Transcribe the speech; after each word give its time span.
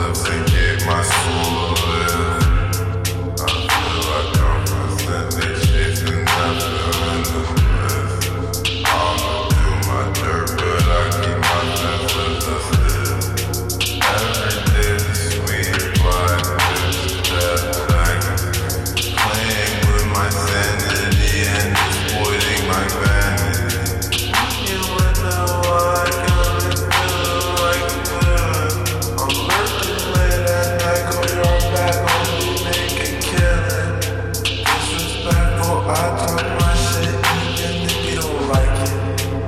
lips. 0.00 0.49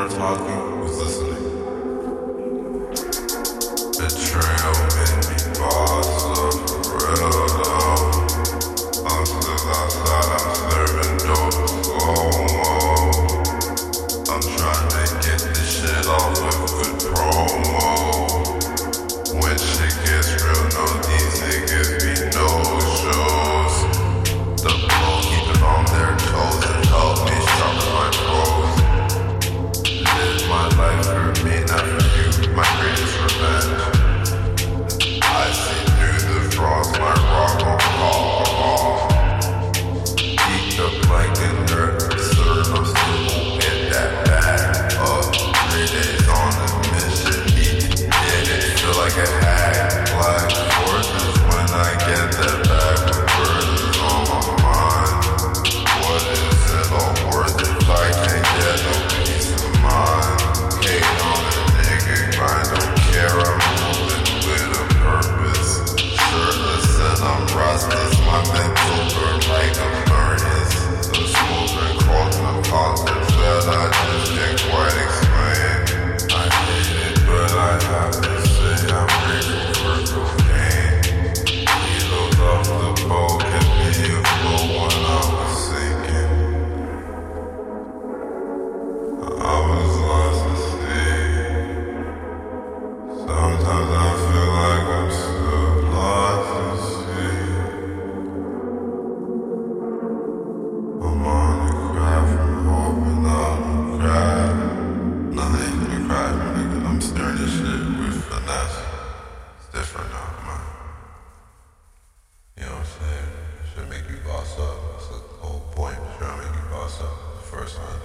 Bartolome 0.00 0.80
was 0.80 0.96
listening. 0.96 1.44
Betrayal 3.98 4.78
made 4.96 5.20
me 5.28 5.36
boss 5.60 6.24
of 6.24 6.56
real 6.88 7.28
love. 7.60 8.16
I'm 9.04 9.24
still 9.26 9.62
outside, 9.68 10.30
I'm 10.40 10.56
serving 10.70 11.16
dope 11.18 11.68
slow 11.68 12.32
mo. 12.56 12.72
I'm 14.32 14.40
trying 14.56 14.88
to 14.88 15.02
get 15.20 15.38
this 15.52 15.68
shit 15.68 16.06
off 16.06 16.32
with 16.40 16.58
good 16.70 17.12
promo. 17.12 17.99
midnight. 31.44 31.99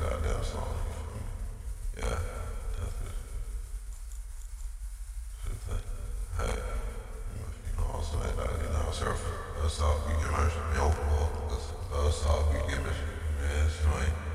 goddamn 0.00 0.44
song. 0.44 0.74
Yeah, 1.96 2.18
Hey, 6.38 6.54
you 6.54 7.72
know 7.76 7.90
I'm 7.94 8.04
saying? 8.04 8.36
That, 8.36 8.50
you 8.62 8.70
know, 8.72 8.92
surf. 8.92 9.20
That's 9.60 9.80
all 9.80 10.00
we 10.06 10.14
give 10.14 10.30
her. 10.30 10.50
Yo, 10.74 10.94
that's, 11.90 12.26
all 12.26 12.46
we 12.52 12.58
give 12.70 12.78
her. 12.78 12.94
Man, 13.42 13.68
strength. 13.68 14.27